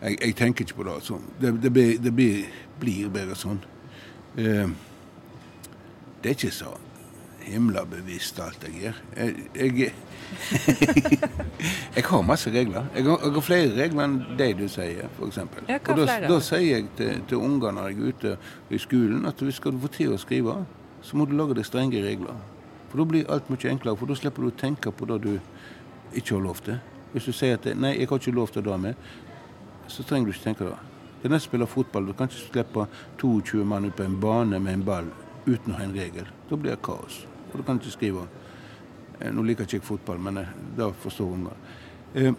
Jeg, 0.00 0.16
jeg 0.22 0.38
tenker 0.38 0.64
ikke 0.64 0.78
på 0.78 0.86
det. 0.86 0.96
Altså. 1.02 1.20
Det, 1.42 1.52
det, 1.62 1.74
blir, 1.74 1.98
det 1.98 2.14
blir, 2.14 2.48
blir 2.80 3.10
bedre 3.12 3.36
sånn. 3.36 3.58
Eh, 4.38 4.68
det 6.22 6.30
er 6.30 6.36
ikke 6.36 6.54
så 6.54 6.76
himla 7.50 7.84
bevisst 7.88 8.38
alt 8.42 8.64
jeg 8.66 8.82
gjør. 8.82 8.98
Jeg, 9.16 9.34
jeg, 9.56 9.92
jeg, 11.96 12.04
har 12.04 12.22
masse 12.22 12.50
regler. 12.50 12.84
Jeg 12.94 13.04
har, 13.04 13.18
jeg 13.24 13.32
har, 13.32 13.40
flere 13.44 13.72
regler 13.82 14.04
enn 14.04 14.18
de 14.38 14.50
du 14.58 14.66
sier, 14.70 15.08
f.eks. 15.16 15.40
Og 15.40 15.96
da, 15.98 16.18
da, 16.26 16.38
sier 16.44 16.66
jeg 16.76 16.86
til, 16.98 17.24
til 17.30 17.40
unger 17.40 17.74
når 17.74 17.90
jeg 17.90 17.98
er 17.98 18.14
ute 18.14 18.36
i 18.70 18.78
skolen, 18.78 19.26
at 19.26 19.42
hvis 19.42 19.58
skal 19.58 19.74
du 19.74 19.82
få 19.82 19.90
til 19.96 20.14
å 20.14 20.20
skrive, 20.20 20.60
så 21.02 21.16
må 21.16 21.26
du 21.26 21.34
lage 21.38 21.56
deg 21.58 21.66
strenge 21.66 22.04
regler. 22.04 22.38
For 22.90 23.00
da 23.00 23.08
blir 23.08 23.32
alt 23.32 23.50
mye 23.50 23.72
enklere, 23.72 23.96
for 23.96 24.10
da 24.10 24.18
slipper 24.18 24.46
du 24.46 24.52
å 24.52 24.60
tenke 24.60 24.92
på 24.92 25.08
det 25.10 25.20
du 25.24 25.32
ikke 26.12 26.36
har 26.36 26.44
lov 26.44 26.62
til. 26.66 26.78
Hvis 27.14 27.26
du 27.26 27.32
sier 27.34 27.58
at 27.58 27.66
'nei, 27.66 27.96
jeg 27.98 28.08
har 28.08 28.18
ikke 28.18 28.34
lov 28.34 28.52
til 28.54 28.64
det 28.64 28.80
med', 28.80 28.94
så 29.88 30.02
trenger 30.02 30.30
du 30.30 30.32
ikke 30.32 30.44
tenke 30.44 30.64
det. 30.64 30.78
Det 31.22 31.32
er 31.32 31.38
spiller 31.38 31.66
fotball. 31.66 32.06
Du 32.06 32.12
kan 32.12 32.28
ikke 32.28 32.46
slippe 32.48 32.86
22 33.20 33.64
mann 33.64 33.84
ut 33.84 33.96
på 33.96 34.02
en 34.02 34.20
bane 34.20 34.58
med 34.58 34.74
en 34.74 34.84
ball 34.84 35.10
uten 35.46 35.72
å 35.72 35.76
ha 35.76 35.84
en 35.84 35.96
regel. 35.96 36.28
Da 36.48 36.56
blir 36.56 36.72
det 36.72 36.82
kaos. 36.84 37.24
Og 37.50 37.58
du 37.58 37.64
kan 37.66 37.80
ikke 37.80 37.92
skrive 37.92 38.26
eh, 39.20 39.32
Nå 39.32 39.44
liker 39.44 39.66
ikke 39.66 39.80
jeg 39.80 39.84
fotball, 39.84 40.18
men 40.22 40.40
det 40.40 40.46
da 40.78 40.88
forstår 41.02 41.34
unger. 41.34 41.58
Eh, 42.14 42.32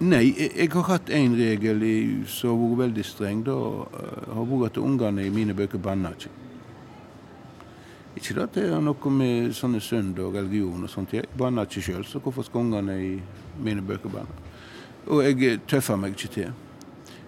nei, 0.00 0.22
jeg 0.30 0.70
har 0.76 0.86
hatt 0.92 1.10
én 1.10 1.34
regel 1.38 1.82
som 2.30 2.54
har 2.54 2.62
vært 2.62 2.84
veldig 2.84 3.06
streng. 3.08 3.42
Da 3.48 3.56
har 4.36 4.46
vært 4.52 4.78
at 4.78 4.84
ungene 4.84 5.26
i 5.26 5.34
mine 5.34 5.56
bøker 5.56 5.82
banner 5.82 6.14
ikke. 6.14 6.36
Ikke 8.20 8.42
at 8.42 8.54
det 8.54 8.70
har 8.72 8.82
noe 8.82 9.10
med 9.14 9.52
sånne 9.54 9.80
synd 9.82 10.18
og 10.22 10.34
religion 10.38 10.86
og 10.86 10.90
sånt. 10.90 11.14
Jeg 11.14 11.30
banner 11.38 11.66
ikke 11.66 11.82
sjøl, 11.82 12.06
så 12.06 12.22
hvorfor 12.22 12.46
skal 12.46 12.66
ungene 12.66 12.98
i 13.02 13.12
mine 13.62 13.82
bøker 13.86 14.12
banne? 14.12 14.48
Og 15.10 15.24
jeg 15.24 15.62
tøffer 15.66 15.98
meg 15.98 16.14
ikke 16.14 16.34
til. 16.34 16.50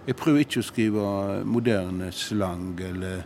Jeg 0.03 0.15
prøver 0.19 0.43
ikke 0.43 0.59
å 0.59 0.67
skrive 0.67 1.03
moderne 1.47 2.09
slang 2.11 2.73
eller 2.83 3.23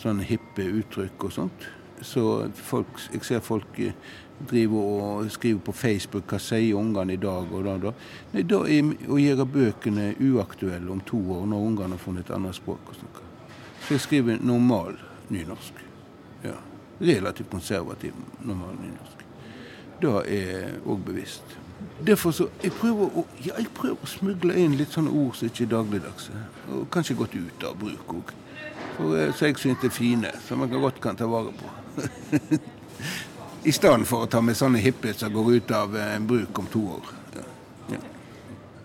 sånne 0.00 0.24
hippe 0.24 0.64
uttrykk 0.80 1.26
og 1.26 1.34
sånt. 1.34 1.66
Så 2.04 2.22
folk, 2.56 2.96
jeg 3.12 3.24
ser 3.24 3.42
folk 3.44 3.78
eh, 3.80 3.92
driver 4.48 4.78
og 4.78 5.30
skriver 5.32 5.60
på 5.64 5.74
Facebook 5.76 6.32
hva 6.32 6.40
sier 6.42 6.78
ungene 6.78 7.14
i 7.14 7.20
dag 7.20 7.52
og 7.52 7.64
da. 7.66 7.76
da. 7.86 7.92
Nei, 8.32 8.44
da 8.48 8.62
er 8.66 8.90
å 9.08 9.20
gjøre 9.20 9.46
bøkene 9.46 10.08
uaktuelle 10.20 10.90
om 10.92 11.02
to 11.06 11.20
år, 11.36 11.44
når 11.50 11.68
ungene 11.68 11.98
har 11.98 12.02
funnet 12.02 12.26
et 12.26 12.34
annet 12.36 12.56
språk 12.56 12.90
å 12.90 12.96
snakke. 12.98 13.28
Så 13.84 13.96
jeg 13.96 14.04
skriver 14.06 14.40
normal 14.40 14.96
nynorsk. 15.32 15.84
Ja. 16.44 16.56
Relativt 17.04 17.52
konservativ 17.52 18.16
normal 18.42 18.76
nynorsk. 18.80 19.23
Det 20.00 20.14
er 20.28 20.78
òg 20.84 21.04
bevisst. 21.06 21.56
Derfor 22.06 22.30
så, 22.30 22.48
jeg 22.62 22.72
prøver, 22.72 23.10
å, 23.16 23.24
ja, 23.44 23.54
jeg 23.58 23.70
prøver 23.74 24.02
å 24.02 24.08
smugle 24.08 24.56
inn 24.60 24.74
litt 24.78 24.92
sånne 24.92 25.12
ord 25.14 25.36
som 25.38 25.48
ikke 25.48 25.64
er 25.64 25.70
dagligdagse. 25.72 26.40
Og 26.74 26.88
kanskje 26.92 27.16
gått 27.18 27.36
ut 27.36 27.66
av 27.68 27.76
bruk 27.80 28.16
òg. 28.18 28.32
Eh, 29.00 29.30
så 29.34 29.48
jeg 29.48 29.60
syns 29.62 29.84
er 29.84 29.94
fine, 29.94 30.32
som 30.46 30.60
man 30.62 30.72
godt 30.72 31.00
kan 31.02 31.16
ta 31.16 31.28
vare 31.30 31.54
på. 31.54 31.70
I 33.70 33.72
stedet 33.72 34.08
for 34.08 34.26
å 34.26 34.30
ta 34.30 34.42
med 34.44 34.58
sånne 34.58 34.82
hippe 34.84 35.14
som 35.16 35.32
går 35.32 35.54
ut 35.54 35.70
av 35.72 35.94
en 35.96 36.26
bruk 36.28 36.58
om 36.60 36.66
to 36.72 36.82
år. 36.98 37.12
Ja. 37.36 37.46
Ja. 37.94 38.02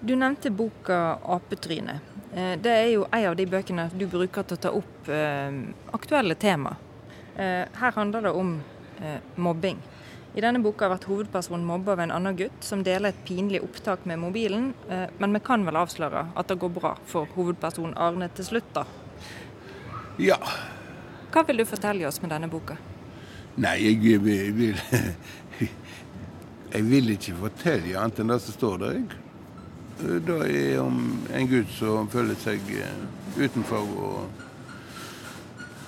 Du 0.02 0.16
nevnte 0.16 0.52
boka 0.52 1.18
'Apetryne'. 1.24 2.00
Eh, 2.34 2.56
det 2.62 2.72
er 2.72 2.88
jo 2.94 3.08
en 3.12 3.30
av 3.32 3.36
de 3.36 3.46
bøkene 3.46 3.90
du 3.94 4.06
bruker 4.08 4.44
til 4.44 4.58
å 4.58 4.62
ta 4.62 4.72
opp 4.72 5.10
eh, 5.10 5.60
aktuelle 5.92 6.36
tema. 6.36 6.76
Eh, 7.36 7.66
her 7.82 7.92
handler 7.96 8.22
det 8.22 8.32
om 8.32 8.62
eh, 9.02 9.20
mobbing. 9.36 9.80
I 10.40 10.44
denne 10.46 10.62
boka 10.64 10.88
vært 10.88 11.04
hovedpersonen 11.10 11.66
mobba 11.68 11.98
av 11.98 12.00
en 12.06 12.14
annen 12.16 12.36
gutt 12.40 12.64
som 12.64 12.80
deler 12.86 13.12
et 13.12 13.24
pinlig 13.28 13.60
opptak 13.66 14.06
med 14.08 14.22
mobilen, 14.22 14.70
eh, 14.88 15.10
men 15.20 15.34
vi 15.36 15.42
kan 15.44 15.66
vel 15.68 15.76
avsløre 15.76 16.22
at 16.40 16.48
det 16.48 16.56
går 16.62 16.72
bra 16.78 16.94
for 17.12 17.28
hovedpersonen 17.34 17.98
Arne 18.00 18.30
til 18.38 18.48
slutt, 18.48 18.70
da? 18.72 18.86
Ja. 20.16 20.38
Hva 21.34 21.44
vil 21.44 21.60
du 21.60 21.66
fortelle 21.68 22.08
oss 22.08 22.22
med 22.24 22.32
denne 22.32 22.48
boka? 22.48 22.78
Nei, 23.60 23.76
jeg 23.84 24.00
vil, 24.24 24.56
vil 24.56 24.80
Jeg 26.76 26.88
vil 26.88 27.12
ikke 27.18 27.36
fortelle 27.42 28.00
annet 28.00 28.24
enn 28.24 28.32
det 28.32 28.40
som 28.46 28.56
står 28.56 28.80
der. 28.86 28.96
Jeg. 28.96 30.22
Det 30.24 30.40
er 30.56 30.80
om 30.80 31.02
en 31.36 31.52
gutt 31.52 31.76
som 31.76 32.08
føler 32.08 32.40
seg 32.40 32.64
eh, 32.80 33.08
utenfor 33.42 33.92
og 34.08 34.46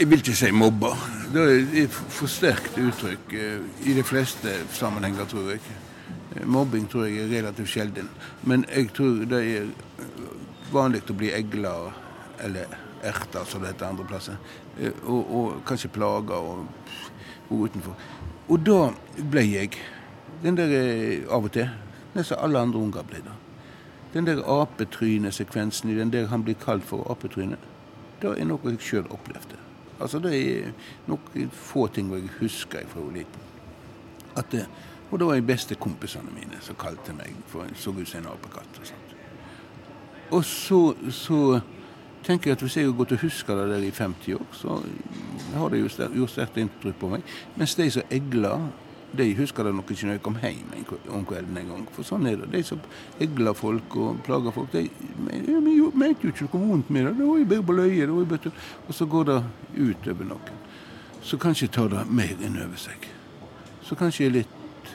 jeg 0.01 0.10
vil 0.10 0.17
ikke 0.17 0.34
si 0.34 0.50
mobber. 0.51 1.01
Det 1.29 1.41
er 1.46 1.84
et 1.84 1.93
for 1.93 2.29
sterkt 2.31 2.77
uttrykk 2.81 3.34
eh, 3.38 3.60
i 3.86 3.93
de 3.93 4.01
fleste 4.03 4.50
sammenhenger, 4.74 5.27
tror 5.29 5.51
jeg. 5.51 5.62
Eh, 6.34 6.48
mobbing 6.50 6.88
tror 6.89 7.05
jeg 7.05 7.20
er 7.22 7.29
relativt 7.36 7.70
sjelden. 7.70 8.10
Men 8.50 8.65
jeg 8.65 8.89
tror 8.98 9.22
det 9.29 9.41
er 9.51 9.70
vanlig 10.74 11.03
å 11.05 11.17
bli 11.20 11.29
egla 11.38 11.75
eller 12.41 12.74
erta, 13.05 13.46
som 13.46 13.62
det 13.62 13.75
heter 13.75 13.91
andre 13.91 14.10
plasser. 14.10 14.41
Eh, 14.79 15.05
og, 15.05 15.22
og 15.38 15.62
kanskje 15.70 15.93
plager 15.93 16.34
og 16.34 16.65
bo 17.51 17.62
utenfor. 17.70 18.10
Og 18.50 18.65
da 18.65 18.81
ble 19.22 19.46
jeg 19.51 19.77
den 20.41 20.58
der 20.58 20.77
av 21.29 21.46
og 21.46 21.53
til. 21.53 21.70
Nesten 22.17 22.41
alle 22.41 22.65
andre 22.65 22.81
unger 22.81 23.05
ble 23.05 23.22
det. 23.22 23.39
Den 24.15 24.25
der 24.25 24.41
apetrynesekvensen 24.50 25.93
i 25.93 26.01
den 26.01 26.10
der 26.10 26.31
han 26.34 26.41
blir 26.43 26.58
kalt 26.58 26.89
for 26.89 27.05
apetryne, 27.13 27.62
det 28.22 28.34
er 28.34 28.50
noe 28.50 28.74
jeg 28.74 28.81
sjøl 28.81 29.13
opplevde. 29.13 29.61
Altså 30.01 30.20
Det 30.20 30.36
er 30.36 30.72
nok 31.08 31.31
få 31.51 31.88
ting 31.88 32.13
jeg 32.13 32.29
husker 32.39 32.88
fra 32.89 33.05
liten. 33.13 33.50
At 34.36 34.55
og 35.12 35.20
det 35.20 35.27
var 35.27 35.36
de 35.36 35.41
beste 35.41 35.75
kompisene 35.75 36.31
mine 36.31 36.60
som 36.63 36.77
kalte 36.79 37.13
meg 37.13 37.36
for 37.51 37.67
så 37.75 37.91
ut 37.91 38.08
som 38.08 38.22
en 38.22 38.29
apekatt. 38.31 38.79
Og 38.79 38.88
sånt. 38.88 39.15
Og 40.31 40.46
så, 40.48 40.79
så, 41.12 41.60
tenker 42.24 42.51
jeg 42.51 42.55
at 42.55 42.62
hvis 42.63 42.77
jeg 42.77 42.86
har 42.86 42.96
gått 42.96 43.12
og 43.12 43.24
husker 43.25 43.58
det 43.60 43.70
der 43.74 43.84
i 43.84 43.91
50 43.91 44.34
år, 44.38 44.46
så 44.53 44.77
har 45.58 45.70
det 45.74 45.81
gjort 45.81 46.31
sterkt 46.31 46.60
inntrykk 46.62 47.00
på 47.01 47.10
meg. 47.12 47.25
Mens 47.58 47.75
de 47.75 47.89
som 47.91 48.13
egler 48.13 48.70
de 49.18 49.36
husker 49.36 49.63
det 49.63 49.74
nok 49.75 49.91
ikke 49.91 50.08
når 50.08 50.13
jeg 50.15 50.24
kom 50.24 50.38
hjem 50.39 50.70
om 51.12 51.25
kvelden 51.27 51.58
en 51.60 51.72
gang. 51.74 51.84
For 51.91 52.08
sånn 52.08 52.27
er 52.30 52.38
det. 52.39 52.48
De 52.53 52.62
som 52.63 52.80
egler 53.20 53.56
folk 53.58 53.96
og 54.00 54.22
plager 54.25 54.56
folk, 54.56 54.72
de 54.72 54.86
mente 55.20 56.27
jo 56.27 56.32
ikke 56.32 56.48
noe 56.53 56.70
vondt 56.70 56.89
med 56.89 57.10
det. 57.10 57.13
Det 57.20 57.27
var 57.27 57.41
jo 57.41 57.50
bare 57.51 57.68
på 57.68 57.75
løye. 57.75 58.08
Det 58.08 58.30
var 58.32 58.51
Og 58.88 58.94
så 58.96 59.06
går 59.06 59.24
det 59.25 59.44
ut 59.77 60.08
over 60.08 60.30
noen. 60.32 60.62
Så 61.24 61.38
kanskje 61.38 61.68
tar 61.68 61.89
det 61.89 62.06
mer 62.08 62.36
inn 62.39 62.58
over 62.58 62.77
seg. 62.77 63.08
Så 63.84 63.96
kanskje 63.96 64.25
er 64.25 64.36
litt 64.39 64.91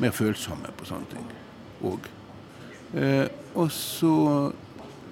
mer 0.00 0.10
følsomme 0.10 0.72
på 0.76 0.88
sånne 0.88 1.06
ting 1.12 1.28
òg. 1.84 2.08
Eh, 2.96 3.28
og 3.54 3.70
så 3.70 4.52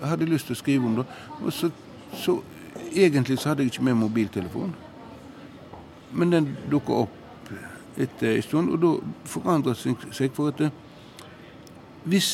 hadde 0.01 0.25
jeg 0.25 0.33
lyst 0.33 0.49
til 0.49 0.57
å 0.57 0.63
skrive 0.63 0.89
om 0.89 0.97
det. 0.97 1.07
Og 1.43 1.53
så, 1.53 1.71
så 2.17 2.41
egentlig 2.95 3.39
så 3.39 3.53
hadde 3.53 3.67
jeg 3.67 3.75
ikke 3.75 3.85
med 3.85 4.01
mobiltelefon. 4.01 4.73
Men 6.13 6.33
den 6.33 6.57
dukka 6.71 7.05
opp 7.05 7.22
etter 7.97 8.37
en 8.37 8.47
stund. 8.47 8.73
Og 8.73 8.83
da 8.83 8.93
forandret 9.29 9.81
seg 9.83 10.33
for 10.37 10.53
at 10.53 10.69
hvis 12.05 12.31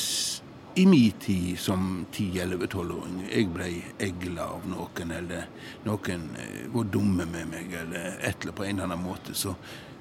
i 0.78 0.86
min 0.86 1.12
tid 1.20 1.58
som 1.58 2.06
10-11-12-åring 2.12 3.24
jeg 3.26 3.48
ble 3.50 3.68
egla 4.04 4.46
av 4.54 4.66
noen, 4.70 5.10
eller 5.10 5.48
noen 5.84 6.28
eh, 6.38 6.68
var 6.72 6.86
dumme 6.92 7.26
med 7.26 7.50
meg, 7.50 7.72
eller 7.80 8.20
et 8.22 8.44
eller 8.44 8.54
på 8.54 8.64
en 8.64 8.76
eller 8.76 8.86
annen 8.86 9.02
måte, 9.02 9.34
så 9.34 9.56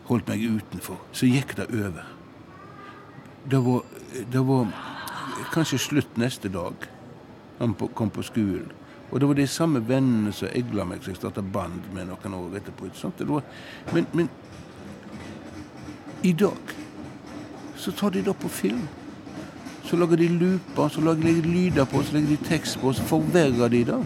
holdt 0.07 0.29
meg 0.29 0.45
utenfor, 0.45 0.99
så 1.11 1.29
gikk 1.29 1.55
det 1.57 1.67
over. 1.73 2.05
Det 3.49 3.61
var, 3.65 3.81
det 4.31 4.43
var 4.45 4.69
kanskje 5.53 5.81
slutt 5.81 6.19
neste 6.21 6.51
dag. 6.53 6.87
Han 7.57 7.73
kom 7.73 8.13
på 8.13 8.25
skolen. 8.27 8.69
Og 9.09 9.19
det 9.19 9.27
var 9.27 9.39
de 9.39 9.47
samme 9.47 9.81
vennene 9.87 10.33
som 10.35 10.51
egla 10.51 10.85
meg, 10.85 11.01
så 11.01 11.13
jeg 11.13 11.21
starta 11.21 11.41
band 11.41 11.89
med 11.95 12.09
noen 12.09 12.33
år 12.37 12.57
etterpå. 12.59 12.89
Men, 13.95 14.07
men 14.13 14.29
i 16.27 16.33
dag 16.33 16.75
så 17.77 17.91
tar 17.91 18.09
de 18.09 18.21
det 18.21 18.33
på 18.33 18.49
film. 18.49 18.87
Så 19.83 19.95
lager 19.95 20.17
de 20.19 20.27
looper, 20.27 20.89
så 20.91 21.01
lager 21.01 21.23
de 21.23 21.41
lyder 21.41 21.85
på, 21.85 22.01
så 22.03 22.13
legger 22.13 22.29
de 22.29 22.49
tekst 22.49 22.79
på, 22.81 22.91
så 22.93 23.03
forverrer 23.03 23.69
de 23.71 23.83
det. 23.87 23.99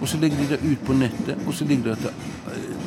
Og 0.00 0.08
så 0.08 0.20
legger 0.20 0.38
de 0.38 0.46
det 0.54 0.60
ut 0.64 0.86
på 0.86 0.96
nettet, 0.96 1.36
og 1.46 1.54
så 1.54 1.64
ligger 1.64 1.94
det 1.94 2.14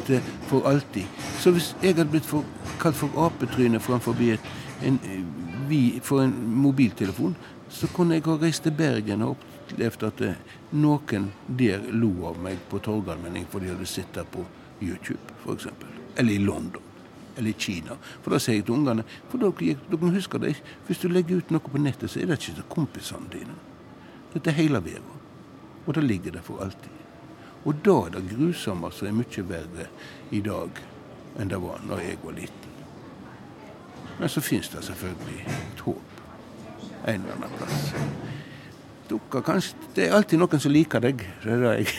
til, 0.07 0.21
for 0.49 0.65
alltid. 0.69 1.05
Så 1.39 1.51
hvis 1.51 1.75
jeg 1.83 1.93
hadde 1.95 2.09
blitt 2.09 2.25
for, 2.25 2.45
kalt 2.81 2.97
for 2.97 3.25
apetryne 3.25 3.79
framfor 3.79 4.17
et, 4.21 4.49
en, 4.83 4.99
vi, 5.69 5.99
for 6.03 6.23
en 6.23 6.33
mobiltelefon, 6.45 7.35
så 7.69 7.87
kunne 7.93 8.17
jeg 8.17 8.25
ha 8.25 8.37
reist 8.41 8.63
til 8.63 8.73
Bergen 8.73 9.21
og 9.21 9.37
opplevd 9.37 10.03
at 10.07 10.21
eh, 10.25 10.57
noen 10.71 11.29
der 11.47 11.85
lo 11.91 12.13
av 12.31 12.41
meg 12.41 12.57
på 12.69 12.81
Torgallmenning 12.81 13.45
fordi 13.51 13.69
de 13.69 13.75
hadde 13.75 13.89
sett 13.89 14.13
det 14.13 14.25
på 14.33 14.45
YouTube, 14.81 15.21
f.eks. 15.43 15.67
Eller 16.17 16.33
i 16.33 16.41
London. 16.41 16.88
Eller 17.37 17.51
Kina. 17.57 17.95
For 18.23 18.33
da 18.33 18.39
sier 18.41 18.59
jeg 18.59 18.65
til 18.67 18.75
ungene 18.75 19.05
For 19.29 19.41
dere, 19.41 19.75
dere 19.91 20.13
husker 20.15 20.41
det, 20.43 20.55
hvis 20.87 21.01
du 21.01 21.07
legger 21.09 21.39
ut 21.39 21.51
noe 21.53 21.71
på 21.71 21.81
nettet, 21.81 22.11
så 22.11 22.19
er 22.19 22.29
det 22.29 22.39
ikke 22.39 22.57
til 22.59 22.69
kompisene 22.69 23.31
dine. 23.33 23.57
Dette 24.33 24.51
er 24.51 24.59
hele 24.59 24.83
verden. 24.83 25.21
Og 25.85 25.95
det 25.95 26.03
ligger 26.03 26.35
der 26.35 26.45
for 26.45 26.61
alltid. 26.63 26.95
Og 27.65 27.75
da 27.85 27.95
er 28.05 28.15
det 28.15 28.29
grusomme 28.31 28.91
som 28.91 29.07
er 29.07 29.17
mye 29.19 29.45
verre 29.49 29.89
i 30.31 30.41
dag 30.45 30.85
enn 31.39 31.51
det 31.51 31.59
var 31.61 31.81
når 31.85 32.01
jeg 32.03 32.21
var 32.23 32.35
liten. 32.35 32.77
Men 34.19 34.29
så 34.29 34.41
finnes 34.43 34.69
det 34.69 34.83
selvfølgelig 34.83 35.43
et 35.47 35.83
håp 35.85 36.19
en 37.07 37.21
eller 37.21 37.35
annen 37.35 37.57
plass. 37.57 37.93
Dukker 39.09 39.41
kanskje, 39.41 39.77
Det 39.95 40.07
er 40.07 40.13
alltid 40.13 40.37
noen 40.39 40.61
som 40.61 40.71
liker 40.71 41.01
deg. 41.01 41.23
Det 41.43 41.53
er 41.53 41.63
det 41.63 41.75
jeg, 41.79 41.93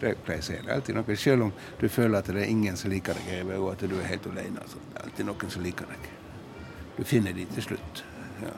det 0.00 0.14
pleier 0.26 0.42
å 0.42 0.46
si. 0.46 0.56
Det 0.58 0.66
er 0.66 0.74
alltid 0.74 0.96
noen, 0.98 1.18
Selv 1.22 1.46
om 1.46 1.52
du 1.80 1.88
føler 1.88 2.18
at 2.18 2.30
det 2.34 2.42
er 2.42 2.50
ingen 2.50 2.76
som 2.76 2.90
liker 2.90 3.14
deg, 3.14 3.52
og 3.56 3.68
at 3.72 3.84
du 3.86 3.94
er 4.00 4.08
helt 4.10 4.26
alene. 4.32 4.62
Altså. 4.64 4.82
Det 4.90 4.96
er 4.98 5.04
alltid 5.06 5.28
noen 5.30 5.52
som 5.54 5.66
liker 5.66 5.92
deg. 5.92 6.08
Du 6.96 7.04
finner 7.04 7.36
de 7.36 7.44
til 7.54 7.68
slutt. 7.68 8.02
Ja. 8.42 8.54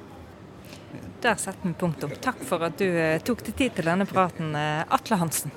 Der 1.21 1.35
setter 1.37 1.69
vi 1.69 1.75
punktum. 1.77 2.15
Takk 2.23 2.41
for 2.47 2.65
at 2.65 2.79
du 2.81 2.87
eh, 2.89 3.21
tok 3.21 3.45
deg 3.45 3.57
tid 3.59 3.77
til 3.77 3.91
denne 3.91 4.07
praten, 4.09 4.55
eh, 4.57 4.85
Atle 4.95 5.19
Hansen. 5.21 5.53